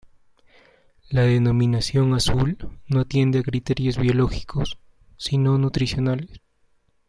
[1.11, 2.57] La denominación azul
[2.87, 4.79] no atiende a criterios biológicos,
[5.15, 6.41] sino nutricionales.